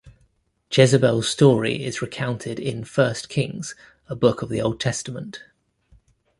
[0.71, 3.75] Jezebel's story is recounted in I Kings,
[4.09, 5.43] a book of the Old Testament.